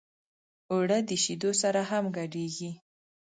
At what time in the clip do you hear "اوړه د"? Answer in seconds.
0.71-1.09